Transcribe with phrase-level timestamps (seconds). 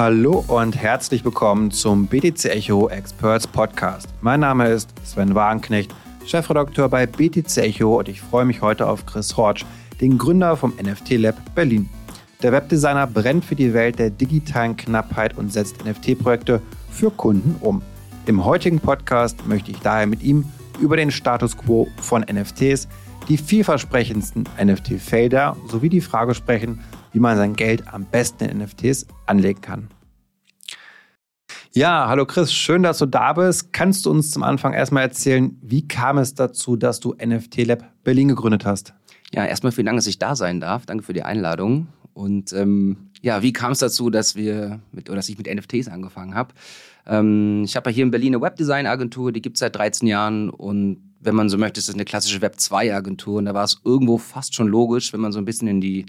[0.00, 4.08] Hallo und herzlich willkommen zum BTC Echo Experts Podcast.
[4.22, 9.04] Mein Name ist Sven Wagenknecht, Chefredakteur bei BTC Echo und ich freue mich heute auf
[9.04, 9.66] Chris Hortsch,
[10.00, 11.90] den Gründer vom NFT Lab Berlin.
[12.42, 17.82] Der Webdesigner brennt für die Welt der digitalen Knappheit und setzt NFT-Projekte für Kunden um.
[18.24, 20.46] Im heutigen Podcast möchte ich daher mit ihm
[20.80, 22.88] über den Status quo von NFTs,
[23.28, 26.80] die vielversprechendsten NFT-Felder sowie die Frage sprechen,
[27.12, 29.88] wie man sein Geld am besten in NFTs anlegen kann.
[31.72, 33.72] Ja, hallo Chris, schön, dass du da bist.
[33.72, 37.84] Kannst du uns zum Anfang erstmal erzählen, wie kam es dazu, dass du NFT Lab
[38.02, 38.92] Berlin gegründet hast?
[39.32, 40.86] Ja, erstmal vielen Dank, dass ich da sein darf.
[40.86, 41.86] Danke für die Einladung.
[42.12, 45.88] Und ähm, ja, wie kam es dazu, dass wir mit oder dass ich mit NFTs
[45.88, 46.54] angefangen habe?
[47.06, 50.50] Ähm, ich habe ja hier in Berlin eine Webdesign-Agentur, die gibt es seit 13 Jahren
[50.50, 53.38] und wenn man so möchte, ist das eine klassische Web 2-Agentur.
[53.38, 56.06] Und da war es irgendwo fast schon logisch, wenn man so ein bisschen in die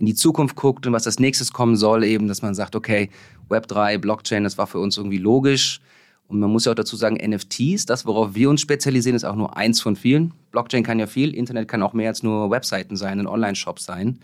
[0.00, 3.10] in die Zukunft guckt und was als nächstes kommen soll, eben, dass man sagt, okay,
[3.50, 5.80] Web3, Blockchain, das war für uns irgendwie logisch.
[6.26, 9.36] Und man muss ja auch dazu sagen, NFTs, das, worauf wir uns spezialisieren, ist auch
[9.36, 10.32] nur eins von vielen.
[10.52, 14.18] Blockchain kann ja viel, Internet kann auch mehr als nur Webseiten sein, ein Online-Shop sein.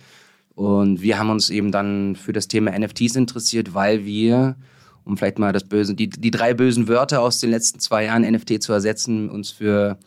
[0.55, 4.57] Und wir haben uns eben dann für das Thema NFTs interessiert, weil wir,
[5.05, 8.23] um vielleicht mal das Böse, die, die drei bösen Wörter aus den letzten zwei Jahren
[8.23, 9.99] NFT zu ersetzen, uns für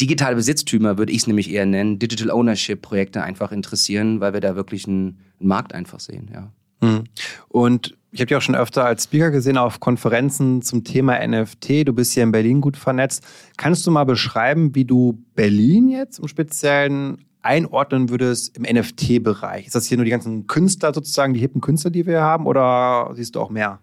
[0.00, 4.40] digitale Besitztümer, würde ich es nämlich eher nennen, Digital Ownership Projekte einfach interessieren, weil wir
[4.40, 6.50] da wirklich einen, Markt einfach sehen, ja.
[6.80, 7.04] Mhm.
[7.48, 11.86] Und ich habe dich auch schon öfter als Speaker gesehen auf Konferenzen zum Thema NFT.
[11.86, 13.24] Du bist hier in Berlin gut vernetzt.
[13.56, 19.66] Kannst du mal beschreiben, wie du Berlin jetzt im Speziellen einordnen würdest im NFT-Bereich?
[19.66, 23.10] Ist das hier nur die ganzen Künstler sozusagen, die hippen Künstler, die wir haben, oder
[23.14, 23.80] siehst du auch mehr?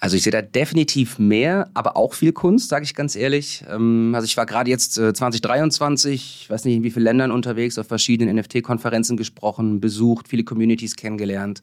[0.00, 3.64] Also ich sehe da definitiv mehr, aber auch viel Kunst, sage ich ganz ehrlich.
[3.70, 7.78] Ähm, also ich war gerade jetzt 2023, ich weiß nicht in wie vielen Ländern unterwegs,
[7.78, 11.62] auf verschiedenen NFT-Konferenzen gesprochen, besucht, viele Communities kennengelernt.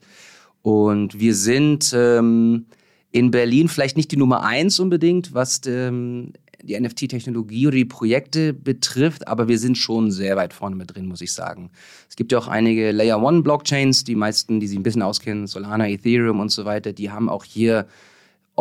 [0.62, 2.66] Und wir sind ähm,
[3.10, 8.52] in Berlin vielleicht nicht die Nummer eins unbedingt, was ähm, die NFT-Technologie oder die Projekte
[8.52, 11.70] betrifft, aber wir sind schon sehr weit vorne mit drin, muss ich sagen.
[12.08, 15.46] Es gibt ja auch einige Layer One Blockchains, die meisten, die sich ein bisschen auskennen,
[15.46, 17.86] Solana, Ethereum und so weiter, die haben auch hier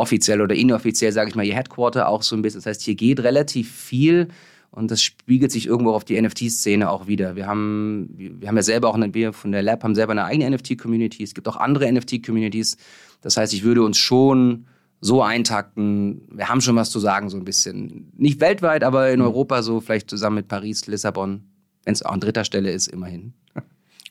[0.02, 2.60] offiziell oder inoffiziell, sage ich mal, ihr Headquarter auch so ein bisschen.
[2.60, 4.28] Das heißt, hier geht relativ viel
[4.72, 7.36] und das spiegelt sich irgendwo auf die NFT-Szene auch wieder.
[7.36, 10.24] Wir haben, wir haben ja selber auch, eine, wir von der Lab haben selber eine
[10.24, 11.24] eigene NFT-Community.
[11.24, 12.78] Es gibt auch andere NFT-Communities.
[13.22, 14.66] Das heißt, ich würde uns schon
[15.02, 16.22] so eintakten.
[16.32, 18.12] Wir haben schon was zu sagen, so ein bisschen.
[18.16, 19.26] Nicht weltweit, aber in mhm.
[19.26, 21.44] Europa so, vielleicht zusammen mit Paris, Lissabon,
[21.84, 23.34] wenn es auch an dritter Stelle ist, immerhin.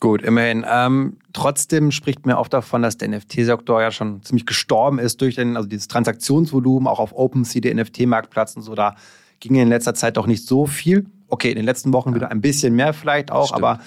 [0.00, 0.64] Gut, immerhin.
[0.66, 5.34] Ähm, trotzdem spricht mir oft davon, dass der NFT-Sektor ja schon ziemlich gestorben ist durch
[5.34, 8.74] den, also dieses Transaktionsvolumen, auch auf OpenSea, der NFT-Marktplatz und so.
[8.74, 8.94] Da
[9.40, 11.06] ging in letzter Zeit doch nicht so viel.
[11.28, 12.14] Okay, in den letzten Wochen ja.
[12.14, 13.80] wieder ein bisschen mehr vielleicht auch, aber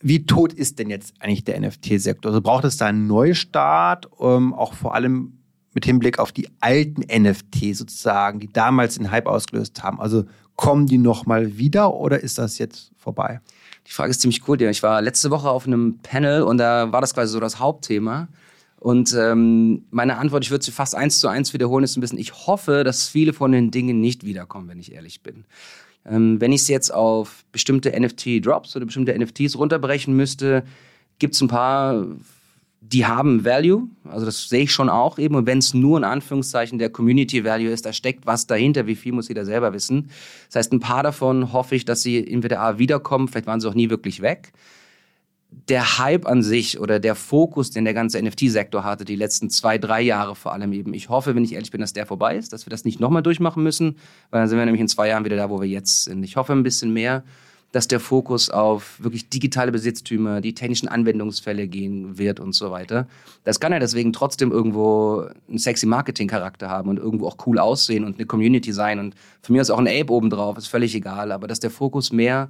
[0.00, 2.30] wie tot ist denn jetzt eigentlich der NFT-Sektor?
[2.30, 5.38] Also braucht es da einen Neustart, ähm, auch vor allem
[5.72, 10.00] mit Hinblick auf die alten NFT sozusagen, die damals den Hype ausgelöst haben?
[10.00, 10.24] Also
[10.56, 13.40] kommen die nochmal wieder oder ist das jetzt vorbei?
[13.88, 14.60] Die Frage ist ziemlich cool.
[14.60, 18.28] Ich war letzte Woche auf einem Panel und da war das quasi so das Hauptthema.
[18.78, 22.18] Und ähm, meine Antwort, ich würde sie fast eins zu eins wiederholen, ist ein bisschen,
[22.18, 25.46] ich hoffe, dass viele von den Dingen nicht wiederkommen, wenn ich ehrlich bin.
[26.04, 30.64] Ähm, wenn ich es jetzt auf bestimmte NFT-Drops oder bestimmte NFTs runterbrechen müsste,
[31.18, 32.06] gibt es ein paar
[32.80, 35.34] die haben Value, also das sehe ich schon auch eben.
[35.34, 38.94] Und wenn es nur in Anführungszeichen der Community Value ist, da steckt was dahinter, wie
[38.94, 40.10] viel muss jeder selber wissen.
[40.46, 43.68] Das heißt, ein paar davon hoffe ich, dass sie entweder A wiederkommen, vielleicht waren sie
[43.68, 44.52] auch nie wirklich weg.
[45.68, 49.78] Der Hype an sich oder der Fokus, den der ganze NFT-Sektor hatte, die letzten zwei,
[49.78, 50.92] drei Jahre vor allem eben.
[50.94, 53.22] Ich hoffe, wenn ich ehrlich bin, dass der vorbei ist, dass wir das nicht nochmal
[53.22, 53.96] durchmachen müssen,
[54.30, 56.22] weil dann sind wir nämlich in zwei Jahren wieder da, wo wir jetzt sind.
[56.22, 57.24] Ich hoffe ein bisschen mehr
[57.72, 63.06] dass der Fokus auf wirklich digitale Besitztümer, die technischen Anwendungsfälle gehen wird und so weiter.
[63.44, 68.04] Das kann ja deswegen trotzdem irgendwo einen sexy Marketing-Charakter haben und irgendwo auch cool aussehen
[68.04, 68.98] und eine Community sein.
[68.98, 71.30] Und für mich ist auch ein Ape obendrauf, ist völlig egal.
[71.30, 72.48] Aber dass der Fokus mehr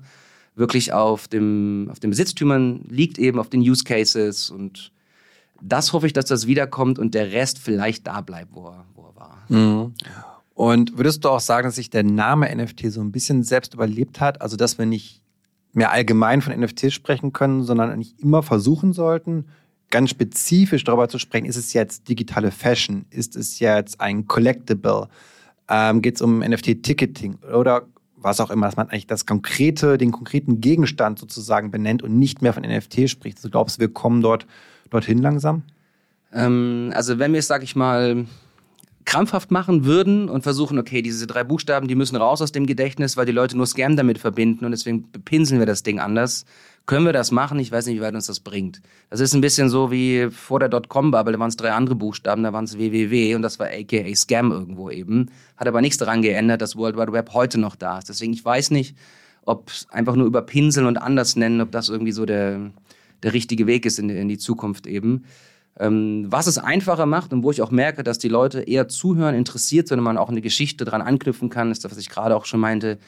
[0.54, 4.92] wirklich auf dem, auf den Besitztümern liegt, eben auf den Use Cases und
[5.60, 9.06] das hoffe ich, dass das wiederkommt und der Rest vielleicht da bleibt, wo er, wo
[9.06, 9.44] er war.
[9.48, 9.94] Mhm.
[10.58, 14.20] Und würdest du auch sagen, dass sich der Name NFT so ein bisschen selbst überlebt
[14.20, 14.42] hat?
[14.42, 15.22] Also, dass wir nicht
[15.72, 19.44] mehr allgemein von NFTs sprechen können, sondern eigentlich immer versuchen sollten,
[19.88, 23.04] ganz spezifisch darüber zu sprechen, ist es jetzt digitale Fashion?
[23.10, 25.06] Ist es jetzt ein Collectible?
[25.68, 30.10] Ähm, Geht es um NFT-Ticketing oder was auch immer, dass man eigentlich das konkrete, den
[30.10, 33.38] konkreten Gegenstand sozusagen benennt und nicht mehr von NFT spricht.
[33.38, 34.44] Also glaubst du, wir kommen dort
[34.90, 35.62] dorthin langsam?
[36.32, 38.26] Ähm, also wenn wir es, sag ich mal,
[39.08, 43.16] krampfhaft machen würden und versuchen, okay, diese drei Buchstaben, die müssen raus aus dem Gedächtnis,
[43.16, 46.44] weil die Leute nur Scam damit verbinden und deswegen pinseln wir das Ding anders,
[46.84, 47.58] können wir das machen?
[47.58, 48.82] Ich weiß nicht, wie weit uns das bringt.
[49.08, 52.42] Das ist ein bisschen so wie vor der Dotcom-Bubble, da waren es drei andere Buchstaben,
[52.42, 55.30] da waren es www und das war aka Scam irgendwo eben.
[55.56, 58.10] Hat aber nichts daran geändert, dass World Wide Web heute noch da ist.
[58.10, 58.94] Deswegen, ich weiß nicht,
[59.46, 62.72] ob einfach nur überpinseln und anders nennen, ob das irgendwie so der,
[63.22, 65.24] der richtige Weg ist in, in die Zukunft eben.
[65.78, 69.34] Ähm, was es einfacher macht und wo ich auch merke, dass die Leute eher zuhören,
[69.34, 72.34] interessiert sind und man auch eine Geschichte dran anknüpfen kann, ist das, was ich gerade
[72.34, 72.98] auch schon meinte,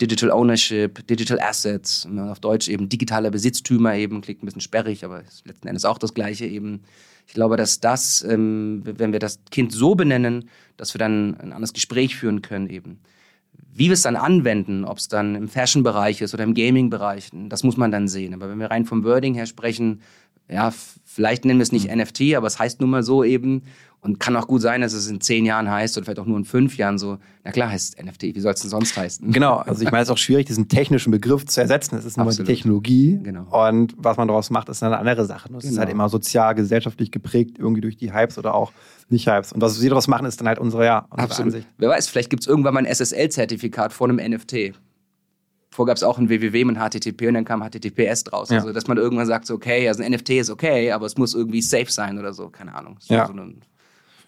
[0.00, 5.22] Digital Ownership, Digital Assets, auf Deutsch eben digitaler Besitztümer eben, klingt ein bisschen sperrig, aber
[5.22, 6.82] ist letzten Endes auch das Gleiche eben.
[7.26, 11.52] Ich glaube, dass das, ähm, wenn wir das Kind so benennen, dass wir dann ein
[11.52, 12.98] anderes Gespräch führen können eben.
[13.74, 17.62] Wie wir es dann anwenden, ob es dann im Fashion-Bereich ist oder im Gaming-Bereich, das
[17.62, 18.34] muss man dann sehen.
[18.34, 20.02] Aber wenn wir rein vom Wording her sprechen,
[20.48, 20.72] ja,
[21.12, 22.00] vielleicht nennen wir es nicht mhm.
[22.00, 23.62] NFT, aber es heißt nun mal so eben.
[24.04, 26.36] Und kann auch gut sein, dass es in zehn Jahren heißt oder vielleicht auch nur
[26.36, 27.18] in fünf Jahren so.
[27.44, 29.30] Na klar heißt es NFT, wie soll es denn sonst heißen?
[29.30, 31.96] Genau, also ich meine, es ist auch schwierig, diesen technischen Begriff zu ersetzen.
[31.96, 33.20] Es ist nur die Technologie.
[33.22, 33.46] Genau.
[33.68, 35.44] Und was man daraus macht, ist eine andere Sache.
[35.44, 35.58] Es genau.
[35.58, 36.02] ist halt genau.
[36.02, 38.72] immer sozial, gesellschaftlich geprägt, irgendwie durch die Hypes oder auch
[39.08, 39.52] nicht Hypes.
[39.52, 41.54] Und was wir daraus machen, ist dann halt unsere, ja, unsere Absolut.
[41.54, 41.68] Ansicht.
[41.78, 44.72] Wer weiß, vielleicht gibt es irgendwann mal ein SSL-Zertifikat vor einem NFT.
[45.72, 48.50] Vorher gab es auch ein www mit HTTP und dann kam HTTPS draus.
[48.50, 48.58] Ja.
[48.58, 51.34] Also, dass man irgendwann sagt, so, okay, also ein NFT ist okay, aber es muss
[51.34, 52.50] irgendwie safe sein oder so.
[52.50, 52.98] Keine Ahnung.
[53.04, 53.26] ja.
[53.26, 53.62] so ein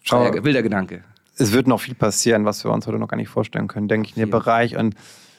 [0.01, 1.03] Schau, wilder Gedanke.
[1.37, 4.09] Es wird noch viel passieren, was wir uns heute noch gar nicht vorstellen können, denke
[4.09, 4.75] ich, in dem Bereich.
[4.75, 4.95] Und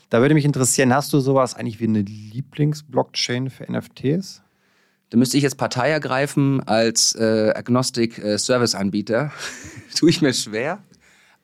[0.08, 4.42] da würde mich interessieren, hast du sowas eigentlich wie eine Lieblings-Blockchain für NFTs?
[5.10, 9.32] Da müsste ich jetzt Partei ergreifen als äh, Agnostic-Service-Anbieter.
[9.32, 10.78] Äh, Tue ich mir schwer.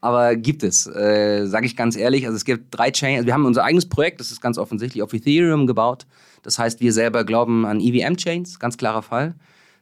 [0.02, 2.26] Aber gibt es, äh, sage ich ganz ehrlich.
[2.26, 3.18] Also es gibt drei Chains.
[3.18, 6.06] Also wir haben unser eigenes Projekt, das ist ganz offensichtlich auf Ethereum gebaut.
[6.42, 9.36] Das heißt, wir selber glauben an EVM-Chains, ganz klarer Fall.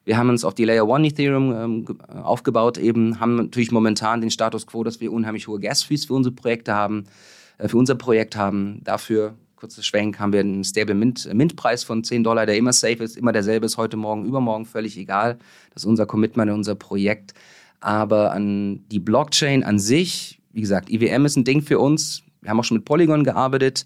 [0.04, 4.30] Wir haben uns auf die Layer One Ethereum ähm, aufgebaut, eben haben natürlich momentan den
[4.30, 7.04] Status quo, dass wir unheimlich hohe Gas-Fees für unsere Projekte haben,
[7.56, 8.82] äh, für unser Projekt haben.
[8.84, 13.02] Dafür, kurzes Schwenk, haben wir einen Stable Mint, Mint-Preis von 10 Dollar, der immer safe
[13.02, 15.38] ist, immer derselbe ist, heute Morgen, übermorgen, völlig egal.
[15.72, 17.32] Das ist unser Commitment, unser Projekt.
[17.80, 22.22] Aber an die Blockchain an sich, wie gesagt, IWM ist ein Ding für uns.
[22.42, 23.84] Wir haben auch schon mit Polygon gearbeitet.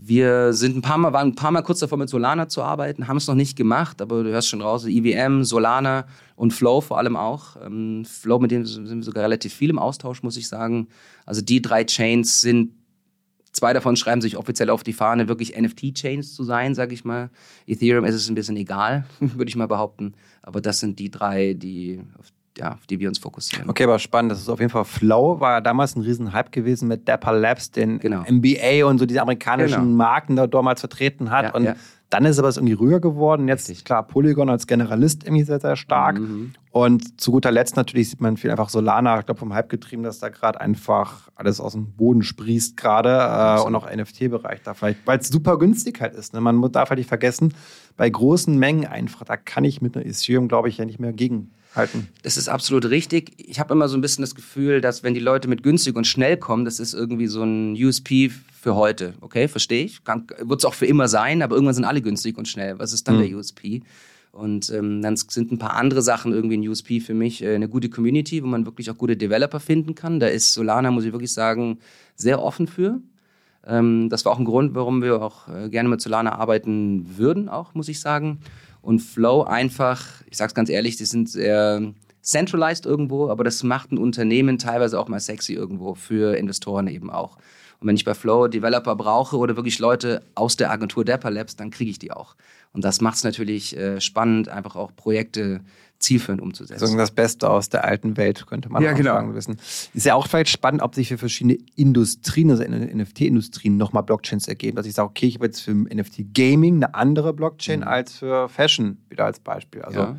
[0.00, 3.08] Wir sind ein paar Mal, waren ein paar Mal kurz davor, mit Solana zu arbeiten,
[3.08, 6.06] haben es noch nicht gemacht, aber du hörst schon raus, IWM, Solana
[6.36, 7.56] und Flow vor allem auch.
[7.64, 10.86] Ähm, Flow, mit dem sind wir sogar relativ viel im Austausch, muss ich sagen.
[11.26, 12.74] Also die drei Chains sind,
[13.50, 17.30] zwei davon schreiben sich offiziell auf die Fahne, wirklich NFT-Chains zu sein, sage ich mal.
[17.66, 20.14] Ethereum ist es ein bisschen egal, würde ich mal behaupten.
[20.42, 23.68] Aber das sind die drei, die, auf ja, auf die wir uns fokussieren.
[23.68, 24.32] Okay, aber spannend.
[24.32, 27.70] Das ist auf jeden Fall Flow, war ja damals ein Riesenhype gewesen mit Dapper Labs,
[27.70, 28.24] den genau.
[28.28, 29.96] MBA und so diese amerikanischen genau.
[29.96, 31.46] Marken da damals vertreten hat.
[31.46, 31.76] Ja, und ja.
[32.10, 33.48] dann ist aber es irgendwie rüber geworden.
[33.48, 33.84] Jetzt, Richtig.
[33.84, 36.18] klar, Polygon als Generalist irgendwie sehr, sehr stark.
[36.18, 36.52] Mhm.
[36.70, 40.02] Und zu guter Letzt natürlich sieht man viel einfach Solana, ich glaube vom Hype getrieben,
[40.02, 44.74] dass da gerade einfach alles aus dem Boden sprießt gerade äh, und auch NFT-Bereich da
[44.74, 46.34] vielleicht, weil es super günstig halt ist.
[46.34, 46.40] Ne?
[46.40, 47.54] Man darf halt nicht vergessen,
[47.96, 51.12] bei großen Mengen einfach, da kann ich mit einer Ethereum, glaube ich, ja nicht mehr
[51.12, 52.08] gegen halten.
[52.22, 53.32] Das ist absolut richtig.
[53.38, 56.06] Ich habe immer so ein bisschen das Gefühl, dass wenn die Leute mit günstig und
[56.06, 58.30] schnell kommen, das ist irgendwie so ein USP
[58.60, 59.14] für heute.
[59.20, 60.00] Okay, verstehe ich.
[60.06, 62.78] Wird es auch für immer sein, aber irgendwann sind alle günstig und schnell.
[62.78, 63.28] Was ist dann mhm.
[63.28, 63.82] der USP?
[64.32, 67.42] Und ähm, dann sind ein paar andere Sachen irgendwie ein USP für mich.
[67.42, 70.20] Äh, eine gute Community, wo man wirklich auch gute Developer finden kann.
[70.20, 71.78] Da ist Solana, muss ich wirklich sagen,
[72.14, 73.00] sehr offen für.
[73.66, 77.48] Ähm, das war auch ein Grund, warum wir auch äh, gerne mit Solana arbeiten würden,
[77.48, 78.38] auch, muss ich sagen
[78.82, 81.92] und Flow einfach, ich sag's ganz ehrlich, die sind sehr
[82.22, 87.10] centralized irgendwo, aber das macht ein Unternehmen teilweise auch mal sexy irgendwo für Investoren eben
[87.10, 87.36] auch.
[87.80, 91.56] Und wenn ich bei Flow Developer brauche oder wirklich Leute aus der Agentur Dapper Labs,
[91.56, 92.34] dann kriege ich die auch.
[92.72, 95.60] Und das macht es natürlich äh, spannend, einfach auch Projekte
[95.98, 96.82] zielführend umzusetzen.
[96.82, 99.14] Also das Beste aus der alten Welt, könnte man ja, genau.
[99.14, 99.58] sagen wissen.
[99.94, 104.76] Ist ja auch vielleicht spannend, ob sich für verschiedene Industrien, also NFT-Industrien, nochmal Blockchains ergeben.
[104.76, 107.88] Dass ich sage, okay, ich habe jetzt für NFT-Gaming eine andere Blockchain mhm.
[107.88, 109.82] als für Fashion, wieder als Beispiel.
[109.82, 110.16] Also ja.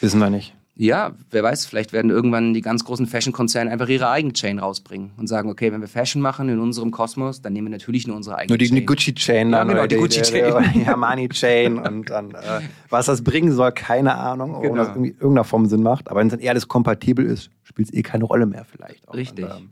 [0.00, 4.10] wissen wir nicht ja, wer weiß, vielleicht werden irgendwann die ganz großen Fashion-Konzerne einfach ihre
[4.10, 7.68] eigene Chain rausbringen und sagen, okay, wenn wir Fashion machen in unserem Kosmos, dann nehmen
[7.68, 8.76] wir natürlich nur unsere eigene Nur die, Chain.
[8.76, 9.68] die Gucci-Chain dann.
[9.68, 10.72] Ja, genau, die, Gucci-Chain.
[10.74, 14.72] Die Armani-Chain und dann, äh, was das bringen soll, keine Ahnung, genau.
[14.72, 16.10] ob das irgendwie irgendeiner Form Sinn macht.
[16.10, 19.08] Aber wenn es dann eher alles kompatibel ist, spielt es eh keine Rolle mehr vielleicht.
[19.08, 19.14] Auch.
[19.14, 19.46] Richtig.
[19.46, 19.70] Und, ähm,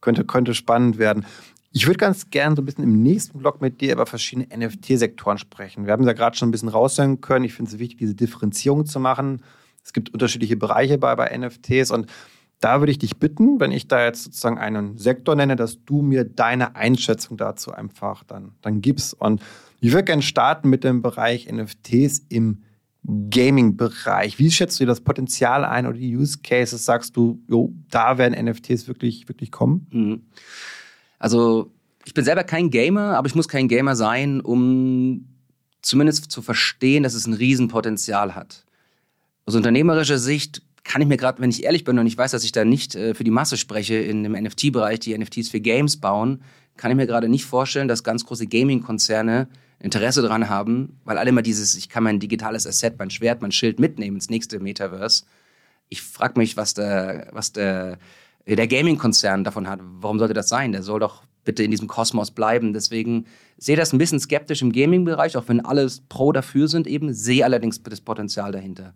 [0.00, 1.26] könnte, könnte spannend werden.
[1.72, 5.38] Ich würde ganz gerne so ein bisschen im nächsten Blog mit dir über verschiedene NFT-Sektoren
[5.38, 5.86] sprechen.
[5.86, 7.44] Wir haben ja gerade schon ein bisschen raushören können.
[7.44, 9.42] Ich finde es wichtig, diese Differenzierung zu machen
[9.86, 12.10] es gibt unterschiedliche Bereiche bei, bei NFTs und
[12.58, 16.02] da würde ich dich bitten, wenn ich da jetzt sozusagen einen Sektor nenne, dass du
[16.02, 19.14] mir deine Einschätzung dazu einfach dann, dann gibst.
[19.14, 19.42] Und
[19.80, 22.62] ich würde gerne starten mit dem Bereich NFTs im
[23.04, 24.40] Gaming-Bereich.
[24.40, 26.84] Wie schätzt du das Potenzial ein oder die Use Cases?
[26.84, 29.86] Sagst du, jo, da werden NFTs wirklich, wirklich kommen?
[29.90, 30.22] Mhm.
[31.20, 31.72] Also,
[32.04, 35.28] ich bin selber kein Gamer, aber ich muss kein Gamer sein, um
[35.82, 38.65] zumindest zu verstehen, dass es ein Riesenpotenzial hat.
[39.46, 42.42] Aus unternehmerischer Sicht kann ich mir gerade, wenn ich ehrlich bin und ich weiß, dass
[42.42, 45.98] ich da nicht äh, für die Masse spreche in dem NFT-Bereich, die NFTs für Games
[45.98, 46.42] bauen,
[46.76, 49.48] kann ich mir gerade nicht vorstellen, dass ganz große Gaming-Konzerne
[49.78, 53.52] Interesse daran haben, weil alle immer dieses, ich kann mein digitales Asset, mein Schwert, mein
[53.52, 55.24] Schild mitnehmen ins nächste Metaverse.
[55.88, 57.98] Ich frage mich, was der, was der,
[58.46, 59.80] der Gaming-Konzern davon hat.
[59.82, 60.72] Warum sollte das sein?
[60.72, 62.72] Der soll doch bitte in diesem Kosmos bleiben.
[62.72, 63.26] Deswegen
[63.58, 67.44] sehe das ein bisschen skeptisch im Gaming-Bereich, auch wenn alle pro dafür sind eben, sehe
[67.44, 68.92] allerdings das Potenzial dahinter.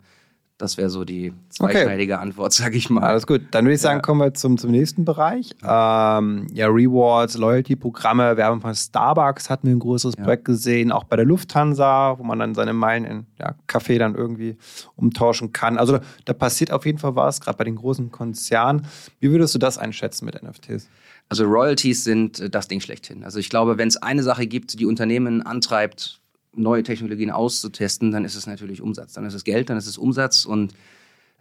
[0.61, 2.21] Das wäre so die zweischneidige okay.
[2.21, 3.03] Antwort, sage ich mal.
[3.03, 3.41] Alles gut.
[3.49, 4.01] Dann würde ich sagen, ja.
[4.01, 5.55] kommen wir zum, zum nächsten Bereich.
[5.63, 10.23] Ähm, ja, Rewards, Loyalty-Programme, Werbung von Starbucks hatten wir ein größeres ja.
[10.23, 14.13] Projekt gesehen, auch bei der Lufthansa, wo man dann seine Meilen in ja, Kaffee dann
[14.13, 14.55] irgendwie
[14.95, 15.79] umtauschen kann.
[15.79, 18.85] Also da passiert auf jeden Fall was, gerade bei den großen Konzernen.
[19.19, 20.87] Wie würdest du das einschätzen mit NFTs?
[21.27, 23.23] Also Royalties sind äh, das Ding schlechthin.
[23.23, 26.20] Also ich glaube, wenn es eine Sache gibt, die Unternehmen antreibt,
[26.53, 29.13] neue Technologien auszutesten, dann ist es natürlich Umsatz.
[29.13, 30.73] Dann ist es Geld, dann ist es Umsatz und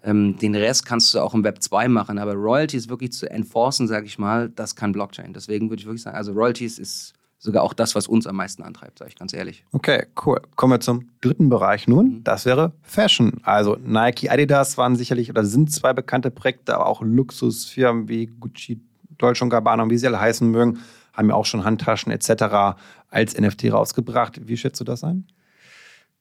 [0.02, 2.18] ähm, den Rest kannst du auch im Web 2 machen.
[2.18, 5.32] Aber Royalties wirklich zu enforcen, sage ich mal, das kann Blockchain.
[5.32, 8.62] Deswegen würde ich wirklich sagen, also Royalties ist sogar auch das, was uns am meisten
[8.62, 9.64] antreibt, sage ich ganz ehrlich.
[9.72, 10.40] Okay, cool.
[10.56, 12.06] Kommen wir zum dritten Bereich nun.
[12.06, 12.24] Mhm.
[12.24, 13.40] Das wäre Fashion.
[13.42, 18.80] Also Nike, Adidas waren sicherlich oder sind zwei bekannte Projekte, aber auch Luxusfirmen wie Gucci,
[19.18, 20.78] Dolce Gabbana und wie sie alle heißen mögen,
[21.20, 22.76] haben ja auch schon Handtaschen etc
[23.10, 24.48] als NFT rausgebracht.
[24.48, 25.26] Wie schätzt du das ein?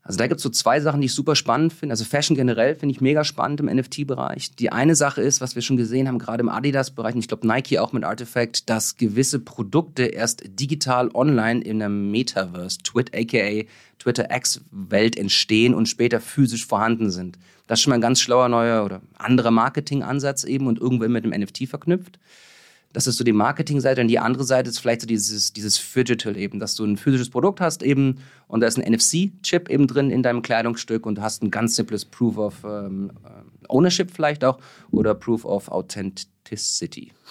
[0.01, 1.94] Also da gibt es so zwei Sachen, die ich super spannend finde.
[1.94, 4.56] Also Fashion generell finde ich mega spannend im NFT-Bereich.
[4.56, 7.46] Die eine Sache ist, was wir schon gesehen haben, gerade im Adidas-Bereich, und ich glaube
[7.46, 13.68] Nike auch mit Artifact, dass gewisse Produkte erst digital online in der Metaverse, Twit, aka
[14.00, 17.38] Twitter X-Welt entstehen und später physisch vorhanden sind.
[17.68, 21.24] Das ist schon mal ein ganz schlauer neuer oder anderer Marketing-Ansatz eben und irgendwo mit
[21.24, 22.18] dem NFT verknüpft.
[22.91, 26.36] Das ist so die Marketingseite und die andere Seite ist vielleicht so dieses, dieses Phygital
[26.36, 28.17] eben, dass du ein physisches Produkt hast eben
[28.48, 31.75] und da ist ein NFC-Chip eben drin in deinem Kleidungsstück und du hast ein ganz
[31.75, 34.60] simples Proof of ähm, äh, Ownership vielleicht auch
[34.91, 36.38] oder Proof of Authenticity.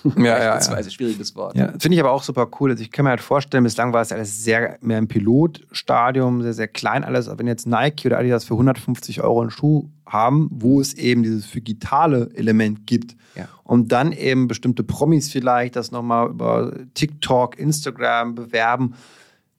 [0.16, 0.82] Ja, ja, ja.
[0.90, 1.56] schwieriges Wort.
[1.56, 2.70] Ja, finde ich aber auch super cool.
[2.70, 6.54] Also ich kann mir halt vorstellen, bislang war es alles sehr mehr im Pilotstadium, sehr,
[6.54, 7.28] sehr klein alles.
[7.28, 11.24] Aber wenn jetzt Nike oder Adidas für 150 Euro einen Schuh haben, wo es eben
[11.24, 13.48] dieses digitale Element gibt, ja.
[13.64, 18.94] und dann eben bestimmte Promis vielleicht das nochmal über TikTok, Instagram bewerben,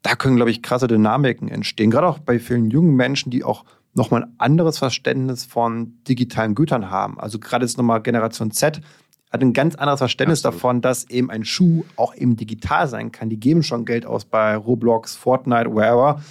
[0.01, 1.91] da können, glaube ich, krasse Dynamiken entstehen.
[1.91, 6.89] Gerade auch bei vielen jungen Menschen, die auch nochmal ein anderes Verständnis von digitalen Gütern
[6.89, 7.19] haben.
[7.19, 8.81] Also gerade jetzt nochmal Generation Z
[9.29, 10.55] hat ein ganz anderes Verständnis Absolut.
[10.55, 13.29] davon, dass eben ein Schuh auch eben digital sein kann.
[13.29, 16.21] Die geben schon Geld aus bei Roblox, Fortnite, wherever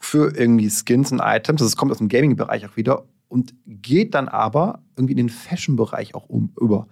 [0.00, 1.60] für irgendwie Skins und Items.
[1.60, 6.14] Das kommt aus dem Gaming-Bereich auch wieder und geht dann aber irgendwie in den Fashion-Bereich
[6.14, 6.88] auch um, über.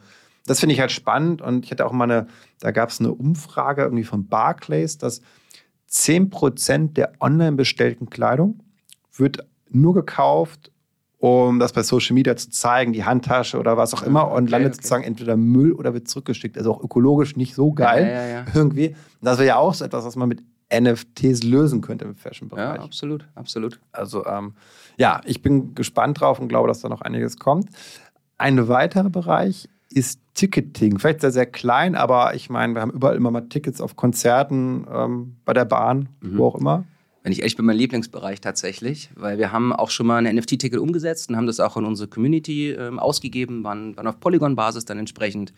[0.47, 2.29] Das finde ich halt spannend und ich hatte auch mal eine,
[2.61, 5.21] da gab es eine Umfrage irgendwie von Barclays, dass
[5.91, 8.63] 10% der online bestellten Kleidung
[9.13, 10.71] wird nur gekauft,
[11.21, 14.53] um das bei Social Media zu zeigen, die Handtasche oder was auch immer, und okay,
[14.53, 14.77] landet okay.
[14.77, 16.57] sozusagen entweder Müll oder wird zurückgeschickt.
[16.57, 18.45] Also auch ökologisch nicht so geil ja, ja, ja.
[18.55, 18.97] irgendwie.
[19.21, 22.77] Das wäre ja auch so etwas, was man mit NFTs lösen könnte im Fashion-Bereich.
[22.77, 23.81] Ja, absolut, absolut.
[23.93, 24.55] Also ähm,
[24.97, 27.69] ja, ich bin gespannt drauf und glaube, dass da noch einiges kommt.
[28.39, 30.99] Ein weiterer Bereich ist Ticketing.
[30.99, 34.87] Vielleicht sehr, sehr klein, aber ich meine, wir haben überall immer mal Tickets auf Konzerten,
[34.91, 36.39] ähm, bei der Bahn, mhm.
[36.39, 36.85] wo auch immer.
[37.23, 40.79] Wenn ich ehrlich bin, mein Lieblingsbereich tatsächlich, weil wir haben auch schon mal ein NFT-Ticket
[40.79, 44.99] umgesetzt und haben das auch in unsere Community ähm, ausgegeben, waren, waren auf Polygon-Basis dann
[44.99, 45.53] entsprechend.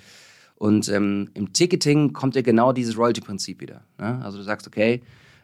[0.56, 3.82] Und ähm, im Ticketing kommt ja genau dieses Royalty-Prinzip wieder.
[3.98, 4.20] Ne?
[4.24, 5.02] Also du sagst, okay,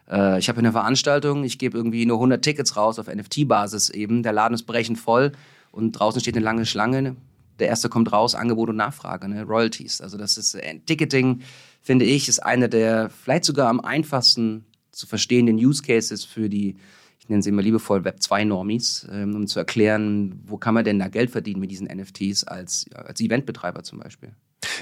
[0.09, 4.23] äh, ich habe eine Veranstaltung, ich gebe irgendwie nur 100 Tickets raus auf NFT-Basis eben,
[4.23, 5.31] der Laden ist brechend voll
[5.71, 7.15] und draußen steht eine lange Schlange,
[7.59, 9.43] der erste kommt raus, Angebot und Nachfrage, ne?
[9.43, 10.01] Royalties.
[10.01, 11.41] Also das ist äh, Ticketing,
[11.81, 14.65] finde ich, ist einer der vielleicht sogar am einfachsten
[14.99, 16.75] zu verstehenden Use Cases für die,
[17.19, 20.83] ich nenne sie immer liebevoll Web 2 Normis, ähm, um zu erklären, wo kann man
[20.83, 24.33] denn da Geld verdienen mit diesen NFTs als, als Eventbetreiber zum Beispiel.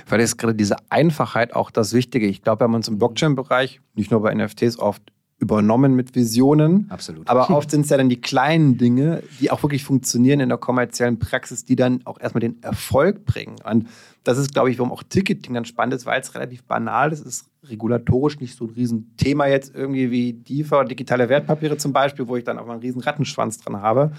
[0.08, 2.28] Weil ist gerade diese Einfachheit auch das Wichtige.
[2.28, 5.04] Ich glaube, wir haben uns im Blockchain-Bereich, nicht nur bei NFTs, oft
[5.40, 6.88] übernommen mit Visionen.
[6.90, 7.28] Absolut.
[7.28, 10.58] Aber oft sind es ja dann die kleinen Dinge, die auch wirklich funktionieren in der
[10.58, 13.56] kommerziellen Praxis, die dann auch erstmal den Erfolg bringen.
[13.64, 13.88] Und
[14.24, 17.20] das ist, glaube ich, warum auch Ticketing dann spannend ist, weil es relativ banal ist.
[17.20, 22.28] Es ist regulatorisch nicht so ein Riesenthema jetzt irgendwie wie DIFA, digitale Wertpapiere zum Beispiel,
[22.28, 24.12] wo ich dann auch mal einen riesen Rattenschwanz dran habe.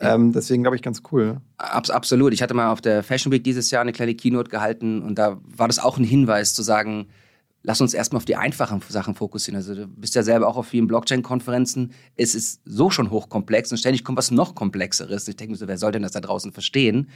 [0.00, 0.14] Ja.
[0.14, 1.40] Ähm, deswegen glaube ich ganz cool.
[1.58, 2.32] Abs absolut.
[2.32, 5.40] Ich hatte mal auf der Fashion Week dieses Jahr eine kleine Keynote gehalten und da
[5.44, 7.06] war das auch ein Hinweis zu sagen,
[7.64, 9.56] lass uns erstmal auf die einfachen Sachen fokussieren.
[9.56, 11.92] Also du bist ja selber auch auf vielen Blockchain-Konferenzen.
[12.14, 15.26] Es ist so schon hochkomplex und ständig kommt was noch komplexeres.
[15.26, 17.08] Ich denke mir so, wer soll denn das da draußen verstehen?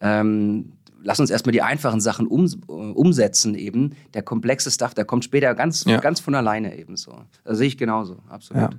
[0.00, 3.94] Ähm, lass uns erstmal die einfachen Sachen um, umsetzen eben.
[4.14, 6.00] Der komplexe Stuff, der kommt später ganz, ja.
[6.00, 7.14] ganz von alleine eben so.
[7.44, 8.72] Das sehe ich genauso, absolut.
[8.72, 8.78] Ja.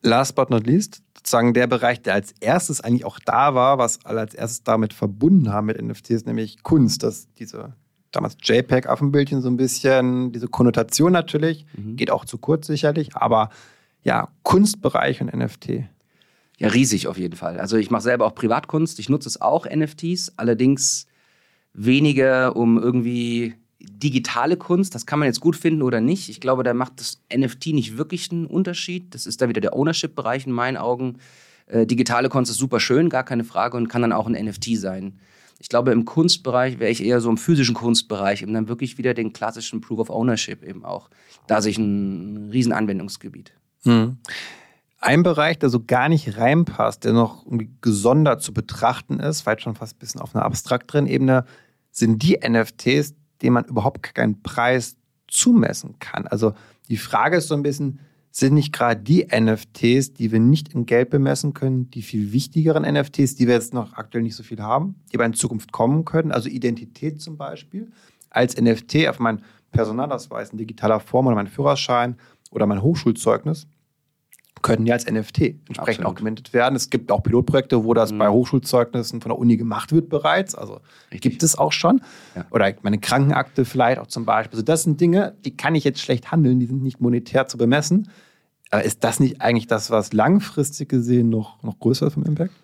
[0.00, 4.04] Last but not least, sozusagen der Bereich, der als erstes eigentlich auch da war, was
[4.04, 7.02] alle als erstes damit verbunden haben mit NFTs, nämlich Kunst.
[7.02, 7.74] Das, diese
[8.12, 11.96] damals JPEG-Affenbildchen so ein bisschen, diese Konnotation natürlich, mhm.
[11.96, 13.50] geht auch zu kurz sicherlich, aber
[14.04, 15.84] ja, Kunstbereich und NFT.
[16.58, 17.58] Ja, riesig auf jeden Fall.
[17.58, 21.06] Also ich mache selber auch Privatkunst, ich nutze es auch, NFTs, allerdings
[21.74, 26.28] weniger um irgendwie digitale Kunst, das kann man jetzt gut finden oder nicht.
[26.28, 29.14] Ich glaube, da macht das NFT nicht wirklich einen Unterschied.
[29.14, 31.18] Das ist da wieder der Ownership-Bereich in meinen Augen.
[31.66, 34.76] Äh, digitale Kunst ist super schön, gar keine Frage, und kann dann auch ein NFT
[34.76, 35.18] sein.
[35.62, 39.14] Ich glaube, im Kunstbereich wäre ich eher so im physischen Kunstbereich, eben dann wirklich wieder
[39.14, 41.08] den klassischen Proof of Ownership eben auch.
[41.46, 43.52] Da sehe ich ein riesen Anwendungsgebiet.
[43.84, 44.18] Hm.
[44.98, 47.46] Ein Bereich, der so gar nicht reinpasst, der noch
[47.80, 51.44] gesondert zu betrachten ist, vielleicht schon fast ein bisschen auf einer abstrakteren Ebene,
[51.92, 54.96] sind die NFTs, denen man überhaupt keinen Preis
[55.28, 56.26] zumessen kann.
[56.26, 56.54] Also
[56.88, 58.00] die Frage ist so ein bisschen,
[58.32, 62.82] sind nicht gerade die NFTs, die wir nicht in Geld bemessen können, die viel wichtigeren
[62.82, 66.04] NFTs, die wir jetzt noch aktuell nicht so viel haben, die aber in Zukunft kommen
[66.04, 67.92] können, also Identität zum Beispiel,
[68.30, 72.16] als NFT auf mein Personalausweis in digitaler Form oder mein Führerschein
[72.50, 73.66] oder mein Hochschulzeugnis
[74.62, 76.06] können ja als NFT entsprechend Absolut.
[76.06, 76.76] auch gemintet werden.
[76.76, 78.18] Es gibt auch Pilotprojekte, wo das mhm.
[78.18, 80.54] bei Hochschulzeugnissen von der Uni gemacht wird bereits.
[80.54, 81.20] Also Richtig.
[81.20, 82.00] gibt es auch schon.
[82.34, 82.46] Ja.
[82.50, 84.56] Oder meine Krankenakte vielleicht auch zum Beispiel.
[84.56, 87.58] Also das sind Dinge, die kann ich jetzt schlecht handeln, die sind nicht monetär zu
[87.58, 88.08] bemessen.
[88.70, 92.54] Aber ist das nicht eigentlich das, was langfristig gesehen noch, noch größer ist vom Impact?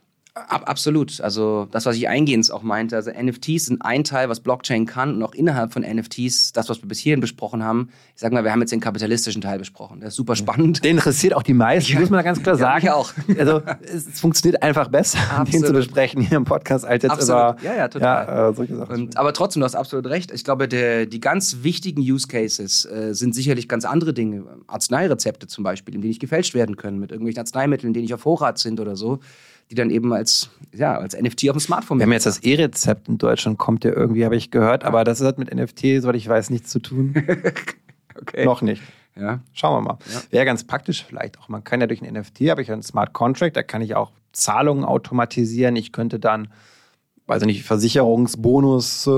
[0.48, 1.20] Ab, absolut.
[1.20, 5.16] Also das, was ich eingehend auch meinte, also NFTs sind ein Teil, was Blockchain kann
[5.16, 8.44] und auch innerhalb von NFTs, das, was wir bis hierhin besprochen haben, ich sag mal,
[8.44, 10.00] wir haben jetzt den kapitalistischen Teil besprochen.
[10.00, 10.84] Der ist super spannend.
[10.84, 12.00] Den interessiert auch die meisten, ja.
[12.00, 12.86] muss man da ganz klar sagen.
[12.86, 13.12] Ja, auch.
[13.38, 15.52] Also es, funktioniert einfach besser, absolut.
[15.52, 17.60] den zu besprechen hier im Podcast, als jetzt absolut.
[17.60, 18.26] über ja, ja, total.
[18.26, 18.94] Ja, äh, solche Sachen.
[18.94, 20.30] Und, aber trotzdem, du hast absolut recht.
[20.32, 24.44] Ich glaube, der, die ganz wichtigen Use Cases äh, sind sicherlich ganz andere Dinge.
[24.66, 28.20] Arzneirezepte zum Beispiel, in denen nicht gefälscht werden können, mit irgendwelchen Arzneimitteln, die nicht auf
[28.20, 29.20] Vorrat sind oder so
[29.70, 33.08] die dann eben als, ja, als NFT auf dem Smartphone Wir haben jetzt das E-Rezept
[33.08, 36.28] in Deutschland, kommt ja irgendwie, habe ich gehört, aber das hat mit NFT, soweit ich
[36.28, 37.14] weiß, nichts zu tun.
[38.20, 38.44] okay.
[38.44, 38.82] Noch nicht.
[39.16, 39.40] Ja.
[39.52, 39.98] Schauen wir mal.
[40.12, 40.20] Ja.
[40.30, 41.48] Wäre ganz praktisch vielleicht auch.
[41.48, 44.12] Man kann ja durch ein NFT, habe ich einen Smart Contract, da kann ich auch
[44.32, 45.76] Zahlungen automatisieren.
[45.76, 46.48] Ich könnte dann,
[47.26, 49.10] weiß ich nicht, Versicherungsbonus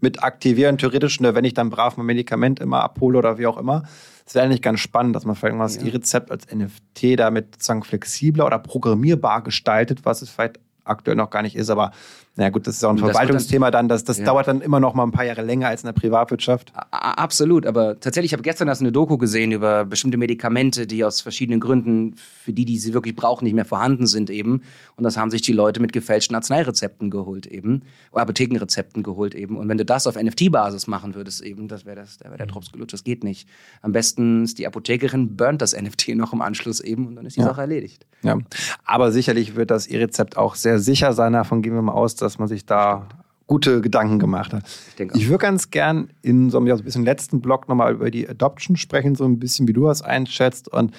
[0.00, 3.58] mit aktivieren, theoretisch, ne, wenn ich dann brav mein Medikament immer abhole oder wie auch
[3.58, 3.84] immer.
[4.26, 5.82] Es wäre eigentlich ganz spannend, dass man vielleicht irgendwas ja.
[5.82, 11.42] E-Rezept als NFT damit sozusagen flexibler oder programmierbar gestaltet, was es vielleicht aktuell noch gar
[11.42, 11.92] nicht ist, aber
[12.38, 14.26] na gut, das ist auch ein Verwaltungsthema dann, das, das ja.
[14.26, 16.70] dauert dann immer noch mal ein paar Jahre länger als in der Privatwirtschaft.
[16.90, 21.22] Absolut, aber tatsächlich, ich habe gestern erst eine Doku gesehen über bestimmte Medikamente, die aus
[21.22, 24.60] verschiedenen Gründen, für die, die sie wirklich brauchen, nicht mehr vorhanden sind eben.
[24.96, 29.56] Und das haben sich die Leute mit gefälschten Arzneirezepten geholt eben, oder Apothekenrezepten geholt eben.
[29.56, 32.70] Und wenn du das auf NFT-Basis machen würdest eben, das wäre das, wär der Drops
[32.70, 33.48] gelutscht, das geht nicht.
[33.80, 37.36] Am besten ist die Apothekerin, burnt das NFT noch im Anschluss eben und dann ist
[37.36, 37.46] die ja.
[37.46, 38.04] Sache erledigt.
[38.22, 38.38] Ja,
[38.84, 42.38] aber sicherlich wird das E-Rezept auch sehr sicher sein, davon gehen wir mal aus, dass
[42.38, 43.08] man sich da
[43.46, 44.64] gute Gedanken gemacht hat.
[44.98, 47.92] Ich, ich würde ganz gern in so einem, ja, so ein bisschen letzten Block nochmal
[47.92, 50.68] über die Adoption sprechen, so ein bisschen, wie du das einschätzt.
[50.68, 50.92] Und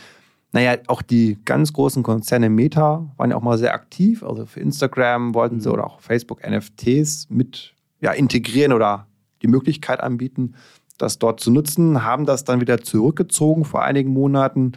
[0.53, 4.23] naja, auch die ganz großen Konzerne Meta waren ja auch mal sehr aktiv.
[4.23, 5.73] Also für Instagram wollten sie mhm.
[5.73, 9.07] oder auch Facebook NFTs mit ja, integrieren oder
[9.41, 10.55] die Möglichkeit anbieten,
[10.97, 14.71] das dort zu nutzen, haben das dann wieder zurückgezogen vor einigen Monaten.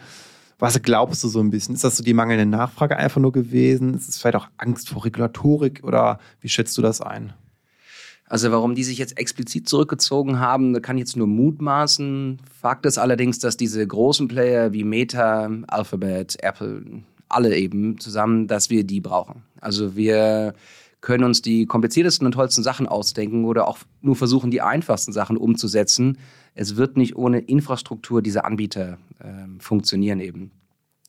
[0.60, 1.74] Was glaubst du so ein bisschen?
[1.74, 3.94] Ist das so die mangelnde Nachfrage einfach nur gewesen?
[3.94, 7.32] Ist es vielleicht auch Angst vor Regulatorik oder wie schätzt du das ein?
[8.26, 12.38] Also warum die sich jetzt explizit zurückgezogen haben, kann ich jetzt nur mutmaßen.
[12.60, 18.68] Fakt ist allerdings, dass diese großen Player wie Meta, Alphabet, Apple, alle eben zusammen, dass
[18.70, 19.42] wir die brauchen.
[19.60, 20.54] Also wir
[21.00, 25.38] können uns die kompliziertesten und tollsten Sachen ausdenken oder auch nur versuchen, die einfachsten Sachen
[25.38, 26.18] umzusetzen
[26.54, 29.26] es wird nicht ohne Infrastruktur dieser Anbieter äh,
[29.58, 30.50] funktionieren eben.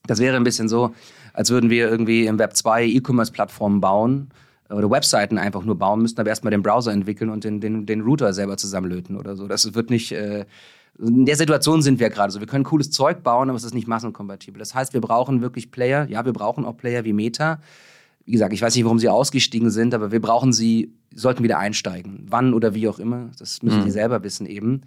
[0.08, 0.94] Das wäre ein bisschen so,
[1.34, 4.30] als würden wir irgendwie im Web 2 E-Commerce-Plattformen bauen
[4.70, 8.02] oder Webseiten einfach nur bauen, müssten aber erstmal den Browser entwickeln und den, den, den
[8.02, 9.48] Router selber zusammenlöten oder so.
[9.48, 10.12] Das wird nicht.
[10.12, 10.46] Äh,
[11.00, 12.40] in der Situation sind wir gerade so.
[12.40, 14.60] Wir können cooles Zeug bauen, aber es ist nicht massenkompatibel.
[14.60, 16.08] Das heißt, wir brauchen wirklich Player.
[16.10, 17.60] Ja, wir brauchen auch Player wie Meta.
[18.26, 21.58] Wie gesagt, ich weiß nicht, warum sie ausgestiegen sind, aber wir brauchen sie, sollten wieder
[21.58, 22.26] einsteigen.
[22.30, 23.86] Wann oder wie auch immer, das müssen mhm.
[23.86, 24.82] die selber wissen eben.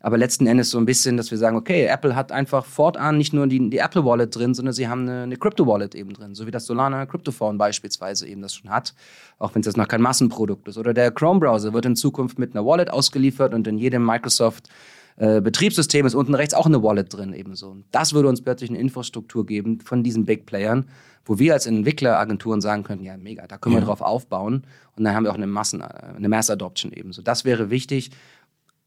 [0.00, 3.32] Aber letzten Endes so ein bisschen, dass wir sagen, okay, Apple hat einfach fortan nicht
[3.32, 6.34] nur die, die Apple Wallet drin, sondern sie haben eine, eine Crypto Wallet eben drin,
[6.34, 8.94] so wie das Solana Cryptophone beispielsweise eben das schon hat,
[9.38, 10.76] auch wenn es jetzt noch kein Massenprodukt ist.
[10.78, 14.68] Oder der Chrome Browser wird in Zukunft mit einer Wallet ausgeliefert und in jedem Microsoft
[15.16, 17.70] äh, Betriebssystem ist unten rechts auch eine Wallet drin ebenso.
[17.70, 20.86] Und das würde uns plötzlich eine Infrastruktur geben von diesen Big Playern,
[21.24, 25.14] wo wir als Entwickleragenturen sagen könnten, ja mega, da können wir drauf aufbauen und dann
[25.14, 27.22] haben wir auch eine Massen, äh, eine Mass Adoption ebenso.
[27.22, 28.10] Das wäre wichtig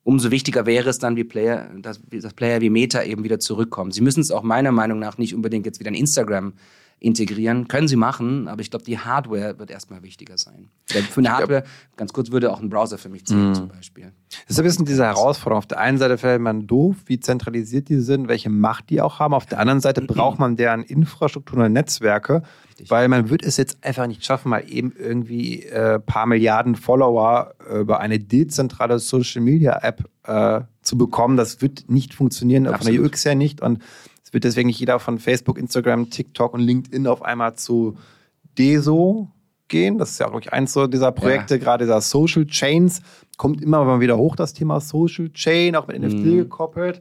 [0.04, 3.92] umso wichtiger wäre es dann, wie Player, dass, dass Player wie Meta eben wieder zurückkommen.
[3.92, 6.54] Sie müssen es auch meiner Meinung nach nicht unbedingt jetzt wieder in Instagram
[7.00, 7.68] integrieren.
[7.68, 10.70] Können sie machen, aber ich glaube, die Hardware wird erstmal wichtiger sein.
[10.86, 11.64] Für eine Hardware,
[11.96, 13.56] ganz kurz, würde auch ein Browser für mich zählen, mhm.
[13.56, 14.12] zum Beispiel.
[14.30, 15.60] Das ist ein bisschen diese Herausforderung.
[15.60, 19.20] Auf der einen Seite fällt man doof, wie zentralisiert die sind, welche Macht die auch
[19.20, 19.34] haben.
[19.34, 20.08] Auf der anderen Seite mhm.
[20.08, 22.92] braucht man deren Infrastruktur und Netzwerke, Richtig.
[22.92, 27.54] weil man wird es jetzt einfach nicht schaffen, mal eben irgendwie äh, paar Milliarden Follower
[27.74, 31.38] über eine dezentrale Social Media App äh, zu bekommen.
[31.38, 32.96] Das wird nicht funktionieren, Absolut.
[32.96, 33.62] von der UX her nicht.
[33.62, 33.80] Und
[34.30, 37.98] es wird deswegen nicht jeder von Facebook, Instagram, TikTok und LinkedIn auf einmal zu
[38.60, 39.28] DESO
[39.68, 39.98] gehen.
[39.98, 41.60] Das ist ja, glaube ich, eins so dieser Projekte, ja.
[41.60, 43.02] gerade dieser Social Chains.
[43.38, 46.38] Kommt immer mal wieder hoch, das Thema Social Chain, auch mit NFT mhm.
[46.38, 47.00] gekoppelt.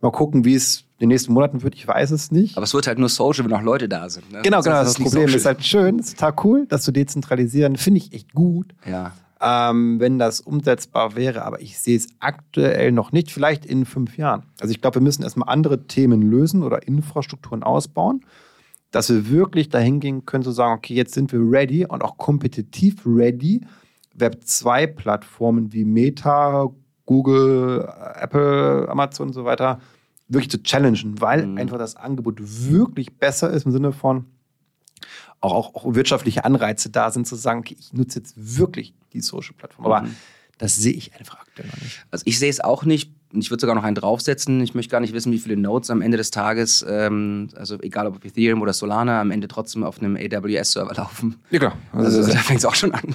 [0.00, 2.56] Mal gucken, wie es in den nächsten Monaten wird, ich weiß es nicht.
[2.56, 4.30] Aber es wird halt nur social, wenn auch Leute da sind.
[4.30, 4.42] Ne?
[4.42, 4.76] Genau, das genau.
[4.76, 5.36] Das, das Problem social.
[5.38, 7.74] ist halt schön, ist total cool, das zu dezentralisieren.
[7.74, 8.76] Finde ich echt gut.
[8.88, 11.44] Ja ähm, wenn das umsetzbar wäre.
[11.44, 14.44] Aber ich sehe es aktuell noch nicht, vielleicht in fünf Jahren.
[14.60, 18.24] Also ich glaube, wir müssen erstmal andere Themen lösen oder Infrastrukturen ausbauen,
[18.90, 22.16] dass wir wirklich dahin gehen können zu sagen, okay, jetzt sind wir ready und auch
[22.18, 23.62] kompetitiv ready,
[24.14, 26.68] Web 2-Plattformen wie Meta,
[27.06, 27.88] Google,
[28.20, 29.80] Apple, Amazon und so weiter
[30.30, 31.58] wirklich zu challengen, weil mhm.
[31.58, 34.26] einfach das Angebot wirklich besser ist im Sinne von,
[35.40, 39.20] auch, auch, auch wirtschaftliche Anreize da sind, zu sagen, okay, ich nutze jetzt wirklich die
[39.20, 39.86] Social-Plattform.
[39.86, 40.16] Aber mhm.
[40.58, 42.04] das sehe ich einfach aktuell noch nicht.
[42.10, 43.10] Also ich sehe es auch nicht.
[43.32, 44.60] Ich würde sogar noch einen draufsetzen.
[44.60, 48.08] Ich möchte gar nicht wissen, wie viele Nodes am Ende des Tages, ähm, also egal
[48.08, 51.36] ob Ethereum oder Solana, am Ende trotzdem auf einem AWS-Server laufen.
[51.50, 51.76] Ja, klar.
[51.92, 53.14] Also, also da fängt es auch schon an.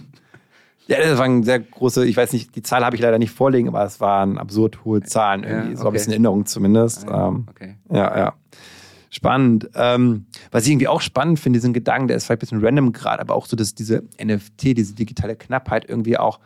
[0.87, 3.67] Ja, das waren sehr große, ich weiß nicht, die Zahl habe ich leider nicht vorliegen,
[3.67, 5.81] aber es waren absurd hohe Zahlen, irgendwie, ja, okay.
[5.81, 7.07] so ein bisschen Erinnerung zumindest.
[7.07, 7.75] Ah, ähm, okay.
[7.89, 8.33] Ja, ja.
[9.15, 9.69] Spannend.
[9.75, 12.91] Ähm, was ich irgendwie auch spannend finde, diesen Gedanken, der ist vielleicht ein bisschen random
[12.91, 16.41] gerade, aber auch so, dass diese NFT, diese digitale Knappheit irgendwie auch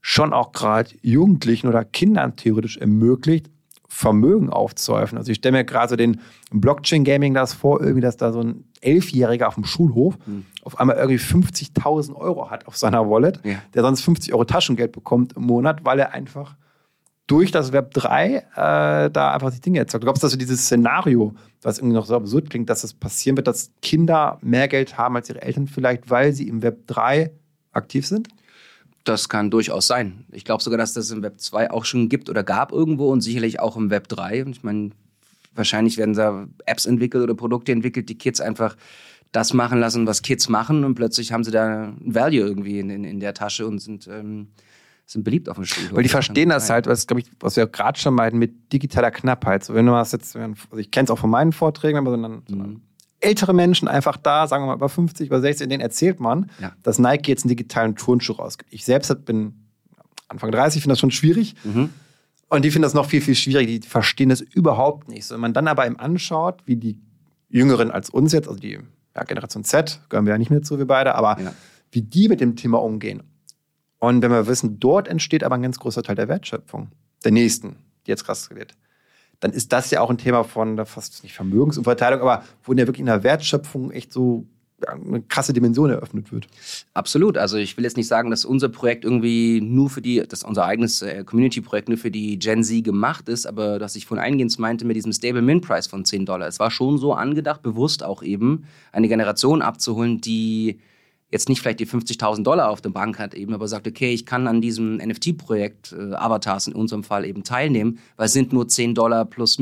[0.00, 3.50] schon auch gerade Jugendlichen oder Kindern theoretisch ermöglicht,
[3.88, 5.18] Vermögen aufzuhäufen.
[5.18, 6.20] Also ich stelle mir gerade so den
[6.52, 10.44] Blockchain-Gaming das vor, irgendwie, dass da so ein Elfjähriger auf dem Schulhof mhm.
[10.62, 13.56] auf einmal irgendwie 50.000 Euro hat auf seiner Wallet, ja.
[13.74, 16.54] der sonst 50 Euro Taschengeld bekommt im Monat, weil er einfach
[17.26, 18.42] durch das Web 3 äh,
[19.10, 20.02] da einfach die Dinge erzeugt.
[20.02, 23.36] Du glaubst, dass du dieses Szenario, was irgendwie noch so absurd klingt, dass das passieren
[23.36, 27.32] wird, dass Kinder mehr Geld haben als ihre Eltern vielleicht, weil sie im Web 3
[27.72, 28.28] aktiv sind?
[29.02, 30.24] Das kann durchaus sein.
[30.32, 33.20] Ich glaube sogar, dass das im Web 2 auch schon gibt oder gab irgendwo und
[33.20, 34.44] sicherlich auch im Web 3.
[34.44, 34.90] Und ich meine,
[35.54, 38.76] wahrscheinlich werden da Apps entwickelt oder Produkte entwickelt, die Kids einfach
[39.32, 42.90] das machen lassen, was Kids machen und plötzlich haben sie da ein Value irgendwie in,
[42.90, 44.48] in, in der Tasche und sind ähm,
[45.06, 45.94] sind beliebt auf dem Schulhof.
[45.94, 49.64] Weil die verstehen das halt, was, ich, was wir gerade schon meinen mit digitaler Knappheit.
[49.64, 52.42] So, wenn du was jetzt, also ich kenne es auch von meinen Vorträgen, wenn man
[52.48, 52.80] so mhm.
[53.20, 56.72] ältere Menschen einfach da, sagen wir mal über 50, über 60, denen erzählt man, ja.
[56.82, 58.72] dass Nike jetzt einen digitalen Turnschuh rausgibt.
[58.72, 59.54] Ich selbst bin
[60.28, 61.54] Anfang 30, finde das schon schwierig.
[61.62, 61.90] Mhm.
[62.48, 63.78] Und die finden das noch viel, viel schwieriger.
[63.78, 65.24] Die verstehen das überhaupt nicht.
[65.24, 67.00] So, wenn man dann aber eben anschaut, wie die
[67.48, 68.80] Jüngeren als uns jetzt, also die
[69.14, 71.52] ja, Generation Z, gehören wir ja nicht mehr zu, wir beide, aber ja.
[71.92, 73.22] wie die mit dem Thema umgehen
[74.06, 76.88] und wenn wir wissen, dort entsteht aber ein ganz großer Teil der Wertschöpfung,
[77.24, 78.74] der nächsten, die jetzt krass wird,
[79.40, 83.00] dann ist das ja auch ein Thema von fast nicht Vermögensumverteilung, aber wo ja wirklich
[83.00, 84.46] in der Wertschöpfung echt so
[84.86, 86.46] eine krasse Dimension eröffnet wird.
[86.92, 87.38] Absolut.
[87.38, 90.66] Also ich will jetzt nicht sagen, dass unser Projekt irgendwie nur für die, dass unser
[90.66, 94.56] eigenes äh, Community-Projekt nur für die Gen Z gemacht ist, aber dass ich von eingehend
[94.58, 96.46] meinte mit diesem Stable Min Price von 10 Dollar.
[96.46, 100.78] Es war schon so angedacht, bewusst auch eben, eine Generation abzuholen, die
[101.30, 104.26] jetzt nicht vielleicht die 50.000 Dollar auf der Bank hat, eben, aber sagt, okay, ich
[104.26, 108.68] kann an diesem NFT-Projekt, äh, Avatars in unserem Fall eben teilnehmen, weil es sind nur
[108.68, 109.58] 10 Dollar plus,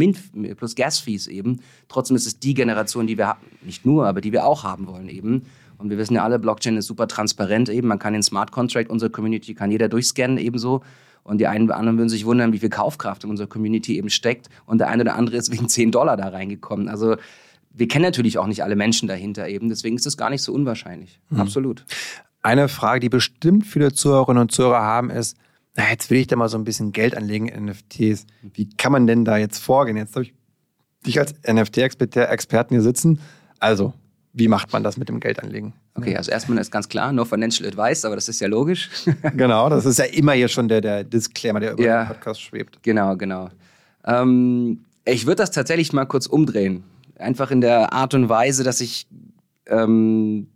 [0.57, 1.61] plus Gas-Fees eben.
[1.88, 5.09] Trotzdem ist es die Generation, die wir, nicht nur, aber die wir auch haben wollen
[5.09, 5.46] eben.
[5.79, 7.88] Und wir wissen ja alle, Blockchain ist super transparent eben.
[7.88, 10.83] Man kann den Smart Contract unserer Community, kann jeder durchscannen ebenso.
[11.24, 14.11] Und die einen oder anderen würden sich wundern, wie viel Kaufkraft in unserer Community eben
[14.11, 14.50] steckt.
[14.66, 16.88] Und der eine oder andere ist wegen 10 Dollar da reingekommen.
[16.88, 17.16] Also
[17.74, 20.52] wir kennen natürlich auch nicht alle Menschen dahinter eben, deswegen ist das gar nicht so
[20.52, 21.20] unwahrscheinlich.
[21.28, 21.40] Mhm.
[21.40, 21.84] Absolut.
[22.42, 25.37] Eine Frage, die bestimmt viele Zuhörerinnen und Zuhörer haben, ist,
[25.76, 28.26] na, jetzt will ich da mal so ein bisschen Geld anlegen in NFTs.
[28.42, 29.96] Wie kann man denn da jetzt vorgehen?
[29.96, 30.34] Jetzt habe ich
[31.04, 33.18] dich als NFT-Experten hier sitzen.
[33.58, 33.92] Also,
[34.32, 35.72] wie macht man das mit dem Geldanlegen?
[35.94, 38.90] Okay, also erstmal ist ganz klar, no financial advice, aber das ist ja logisch.
[39.37, 42.40] genau, das ist ja immer hier schon der, der Disclaimer, der über ja, den Podcast
[42.40, 42.82] schwebt.
[42.82, 43.50] Genau, genau.
[44.04, 46.84] Ähm, ich würde das tatsächlich mal kurz umdrehen
[47.18, 49.07] einfach in der Art und Weise, dass ich,
[49.66, 50.48] ähm,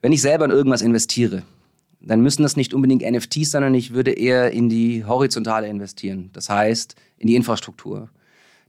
[0.00, 1.42] wenn ich selber in irgendwas investiere,
[2.00, 6.30] dann müssen das nicht unbedingt NFTs, sondern ich würde eher in die Horizontale investieren.
[6.32, 8.08] Das heißt, in die Infrastruktur.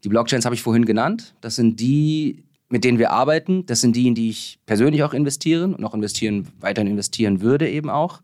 [0.04, 1.34] Die Blockchains habe ich vorhin genannt.
[1.42, 3.66] Das sind die, mit denen wir arbeiten.
[3.66, 7.70] Das sind die, in die ich persönlich auch investiere und auch investieren, weiterhin investieren würde
[7.70, 8.22] eben auch.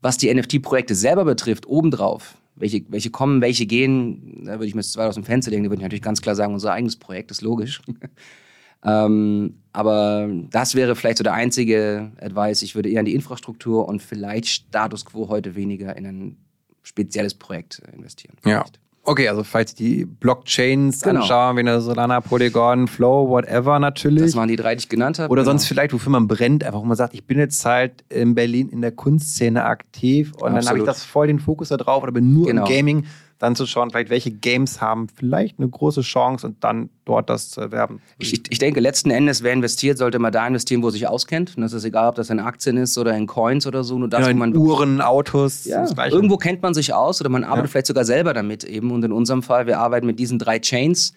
[0.00, 4.80] Was die NFT-Projekte selber betrifft, obendrauf, welche, welche kommen, welche gehen, da würde ich mir
[4.80, 6.96] jetzt zwei aus dem Fenster legen, da würde ich natürlich ganz klar sagen, unser eigenes
[6.96, 7.82] Projekt ist logisch.
[8.84, 12.62] ähm, aber das wäre vielleicht so der einzige Advice.
[12.62, 16.36] Ich würde eher in die Infrastruktur und vielleicht Status quo heute weniger in ein
[16.82, 18.36] spezielles Projekt investieren.
[18.44, 18.64] Ja.
[19.08, 21.20] Okay, also falls die Blockchains genau.
[21.20, 24.24] anschauen, wie eine Solana, Polygon, Flow, whatever natürlich.
[24.24, 25.30] Das waren die drei, die ich genannt habe.
[25.30, 25.52] Oder genau.
[25.52, 28.68] sonst vielleicht, wofür man brennt, einfach wo man sagt, ich bin jetzt halt in Berlin
[28.68, 30.56] in der Kunstszene aktiv und Absolut.
[30.56, 32.66] dann habe ich das voll den Fokus da drauf oder bin nur genau.
[32.66, 33.04] im Gaming
[33.38, 37.50] dann zu schauen, vielleicht welche Games haben vielleicht eine große Chance und dann dort das
[37.50, 38.00] zu erwerben.
[38.18, 41.56] Ich, ich denke, letzten Endes, wer investiert, sollte man da investieren, wo er sich auskennt.
[41.56, 43.98] Und das ist egal, ob das in Aktien ist oder in Coins oder so.
[43.98, 45.66] Nur das, ja, in man Uhren, Autos.
[45.66, 47.70] Ja, irgendwo kennt man sich aus oder man arbeitet ja.
[47.72, 48.90] vielleicht sogar selber damit eben.
[48.90, 51.12] Und in unserem Fall, wir arbeiten mit diesen drei Chains.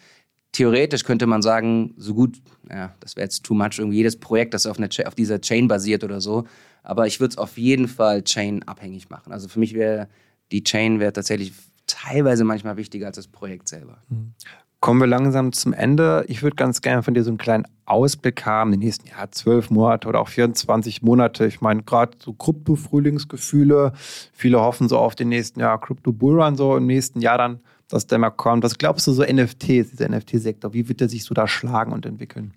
[0.52, 2.38] Theoretisch könnte man sagen, so gut,
[2.70, 5.68] ja, das wäre jetzt too much, irgendwie jedes Projekt, das auf, eine, auf dieser Chain
[5.68, 6.46] basiert oder so.
[6.84, 9.32] Aber ich würde es auf jeden Fall Chain abhängig machen.
[9.32, 10.10] Also für mich wäre
[10.52, 11.54] die Chain wäre tatsächlich
[11.90, 13.98] teilweise manchmal wichtiger als das Projekt selber.
[14.10, 14.34] Mhm.
[14.80, 16.24] Kommen wir langsam zum Ende.
[16.30, 19.70] Ich würde ganz gerne von dir so einen kleinen Ausblick haben, die nächsten Jahr, zwölf
[19.70, 21.46] Monate oder auch 24 Monate.
[21.48, 23.92] Ich meine, gerade so Krypto-Frühlingsgefühle.
[24.32, 28.20] Viele hoffen so auf den nächsten Jahr Krypto-Bullrun, so im nächsten Jahr dann, dass der
[28.20, 28.64] mal kommt.
[28.64, 30.74] Was glaubst du so NFTs, dieser NFT-Sektor?
[30.74, 32.54] Wie wird der sich so da schlagen und entwickeln?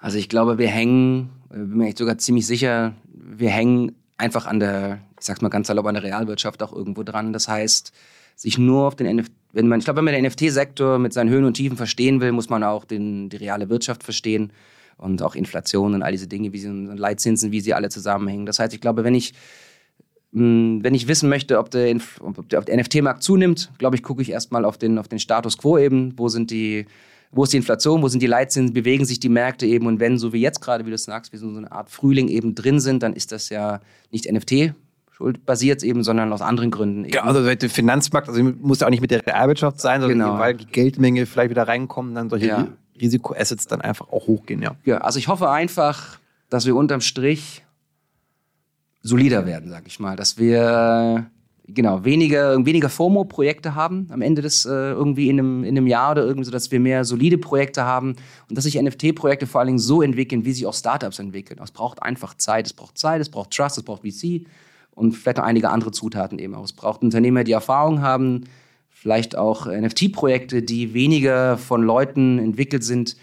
[0.00, 4.46] Also ich glaube, wir hängen, äh, bin mir echt sogar ziemlich sicher, wir hängen einfach
[4.46, 7.32] an der, ich sag's mal ganz salopp, an der Realwirtschaft auch irgendwo dran.
[7.32, 7.92] Das heißt,
[8.34, 11.30] sich nur auf den NFT, wenn man, ich glaube, wenn man den NFT-Sektor mit seinen
[11.30, 14.52] Höhen und Tiefen verstehen will, muss man auch den, die reale Wirtschaft verstehen
[14.98, 18.46] und auch Inflation und all diese Dinge, wie sie und Leitzinsen, wie sie alle zusammenhängen.
[18.46, 19.34] Das heißt, ich glaube, wenn ich
[20.32, 24.30] hm, wenn ich wissen möchte, ob der, ob der, NFT-Markt zunimmt, glaube ich, gucke ich
[24.30, 26.18] erstmal auf den, auf den Status quo eben.
[26.18, 26.84] Wo sind die,
[27.36, 29.86] wo ist die Inflation, wo sind die Leitzinsen, bewegen sich die Märkte eben.
[29.86, 32.54] Und wenn, so wie jetzt gerade, wie du sagst, wie so eine Art Frühling eben
[32.54, 34.74] drin sind, dann ist das ja nicht NFT,
[35.10, 37.04] schuldbasiert eben, sondern aus anderen Gründen.
[37.04, 37.14] Eben.
[37.14, 40.38] Ja, also der Finanzmarkt, also muss ja auch nicht mit der Realwirtschaft sein, sondern genau.
[40.38, 42.68] weil die Geldmenge vielleicht wieder reinkommen, dann solche ja.
[43.00, 44.74] Risikoassets dann einfach auch hochgehen, ja.
[44.84, 46.18] Ja, also ich hoffe einfach,
[46.48, 47.64] dass wir unterm Strich
[49.02, 51.30] solider werden, sag ich mal, dass wir
[51.68, 56.12] genau weniger weniger FOMO-Projekte haben am Ende des äh, irgendwie in einem, in einem Jahr
[56.12, 58.16] oder irgendwie so, dass wir mehr solide Projekte haben
[58.48, 61.60] und dass sich NFT-Projekte vor allen Dingen so entwickeln, wie sich auch Startups entwickeln.
[61.62, 64.46] Es braucht einfach Zeit, es braucht Zeit, es braucht Trust, es braucht VC
[64.92, 66.64] und vielleicht noch einige andere Zutaten eben auch.
[66.64, 68.44] Es braucht Unternehmer, die Erfahrung haben,
[68.88, 73.16] vielleicht auch NFT-Projekte, die weniger von Leuten entwickelt sind,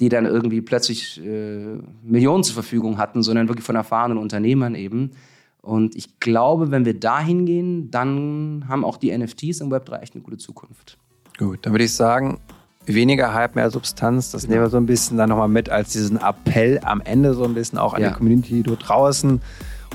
[0.00, 5.12] die dann irgendwie plötzlich äh, Millionen zur Verfügung hatten, sondern wirklich von erfahrenen Unternehmern eben.
[5.62, 10.14] Und ich glaube, wenn wir dahin gehen, dann haben auch die NFTs im Web3 echt
[10.14, 10.96] eine gute Zukunft.
[11.38, 12.38] Gut, dann würde ich sagen,
[12.86, 14.30] weniger Hype, mehr Substanz.
[14.30, 14.54] Das genau.
[14.54, 17.54] nehmen wir so ein bisschen dann nochmal mit als diesen Appell am Ende so ein
[17.54, 18.08] bisschen auch an ja.
[18.08, 19.40] die Community dort draußen.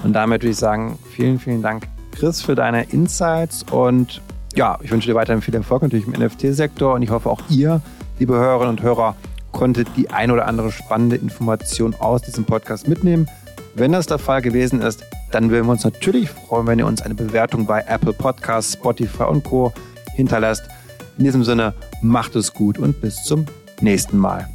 [0.04, 3.64] Und damit würde ich sagen, vielen, vielen Dank, Chris, für deine Insights.
[3.64, 4.22] Und
[4.56, 6.94] ja, ich wünsche dir weiterhin viel Erfolg natürlich im NFT-Sektor.
[6.94, 7.82] Und ich hoffe, auch ihr,
[8.20, 9.16] liebe Hörerinnen und Hörer,
[9.52, 13.28] konntet die ein oder andere spannende Information aus diesem Podcast mitnehmen.
[13.74, 15.04] Wenn das der Fall gewesen ist,
[15.36, 19.24] dann würden wir uns natürlich freuen, wenn ihr uns eine Bewertung bei Apple Podcasts, Spotify
[19.24, 19.74] und Co.
[20.16, 20.64] hinterlasst.
[21.18, 23.46] In diesem Sinne, macht es gut und bis zum
[23.82, 24.55] nächsten Mal.